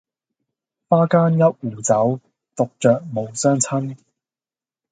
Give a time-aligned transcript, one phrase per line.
[0.87, 2.19] 花間一壺酒，
[2.55, 3.95] 獨酌無相親